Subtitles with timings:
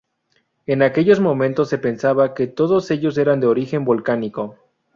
[0.65, 4.55] En aquellos momentos se pensaba que todos ellos eran de origen volcánico.